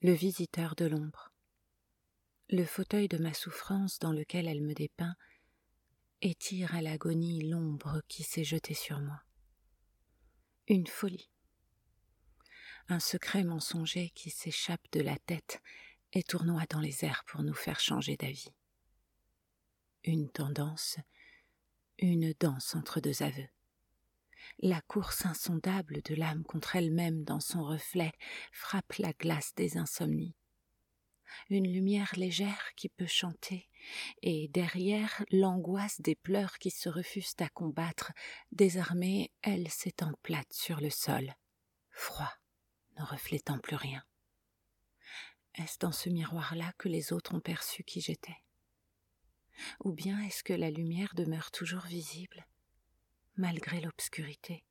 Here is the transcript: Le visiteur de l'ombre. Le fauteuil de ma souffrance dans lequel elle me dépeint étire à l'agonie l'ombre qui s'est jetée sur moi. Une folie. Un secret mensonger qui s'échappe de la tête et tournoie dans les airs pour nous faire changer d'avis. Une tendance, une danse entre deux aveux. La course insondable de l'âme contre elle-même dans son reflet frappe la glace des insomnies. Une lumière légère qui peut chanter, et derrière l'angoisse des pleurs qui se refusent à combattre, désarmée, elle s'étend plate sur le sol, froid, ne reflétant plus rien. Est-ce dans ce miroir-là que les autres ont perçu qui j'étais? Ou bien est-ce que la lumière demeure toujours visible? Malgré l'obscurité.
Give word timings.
Le 0.00 0.12
visiteur 0.12 0.76
de 0.76 0.84
l'ombre. 0.84 1.32
Le 2.50 2.64
fauteuil 2.64 3.08
de 3.08 3.18
ma 3.18 3.34
souffrance 3.34 3.98
dans 3.98 4.12
lequel 4.12 4.46
elle 4.46 4.62
me 4.62 4.72
dépeint 4.72 5.16
étire 6.20 6.72
à 6.76 6.82
l'agonie 6.82 7.42
l'ombre 7.42 8.00
qui 8.06 8.22
s'est 8.22 8.44
jetée 8.44 8.74
sur 8.74 9.00
moi. 9.00 9.20
Une 10.68 10.86
folie. 10.86 11.28
Un 12.86 13.00
secret 13.00 13.42
mensonger 13.42 14.10
qui 14.10 14.30
s'échappe 14.30 14.86
de 14.92 15.00
la 15.00 15.18
tête 15.18 15.60
et 16.12 16.22
tournoie 16.22 16.66
dans 16.70 16.80
les 16.80 17.04
airs 17.04 17.24
pour 17.26 17.42
nous 17.42 17.52
faire 17.52 17.80
changer 17.80 18.16
d'avis. 18.16 18.52
Une 20.04 20.30
tendance, 20.30 20.98
une 21.98 22.32
danse 22.38 22.76
entre 22.76 23.00
deux 23.00 23.24
aveux. 23.24 23.48
La 24.58 24.80
course 24.82 25.26
insondable 25.26 26.02
de 26.02 26.14
l'âme 26.14 26.44
contre 26.44 26.76
elle-même 26.76 27.24
dans 27.24 27.40
son 27.40 27.62
reflet 27.62 28.12
frappe 28.52 28.94
la 28.94 29.12
glace 29.12 29.54
des 29.54 29.76
insomnies. 29.76 30.34
Une 31.50 31.70
lumière 31.70 32.12
légère 32.16 32.74
qui 32.74 32.88
peut 32.88 33.06
chanter, 33.06 33.68
et 34.22 34.48
derrière 34.48 35.24
l'angoisse 35.30 36.00
des 36.00 36.14
pleurs 36.14 36.58
qui 36.58 36.70
se 36.70 36.88
refusent 36.88 37.36
à 37.38 37.48
combattre, 37.48 38.12
désarmée, 38.50 39.30
elle 39.42 39.68
s'étend 39.68 40.12
plate 40.22 40.52
sur 40.52 40.80
le 40.80 40.90
sol, 40.90 41.34
froid, 41.90 42.32
ne 42.98 43.04
reflétant 43.04 43.58
plus 43.58 43.76
rien. 43.76 44.02
Est-ce 45.54 45.78
dans 45.78 45.92
ce 45.92 46.08
miroir-là 46.08 46.72
que 46.78 46.88
les 46.88 47.12
autres 47.12 47.34
ont 47.34 47.40
perçu 47.40 47.84
qui 47.84 48.00
j'étais? 48.00 48.36
Ou 49.80 49.92
bien 49.92 50.20
est-ce 50.20 50.44
que 50.44 50.52
la 50.52 50.70
lumière 50.70 51.14
demeure 51.14 51.50
toujours 51.50 51.86
visible? 51.86 52.46
Malgré 53.38 53.80
l'obscurité. 53.80 54.64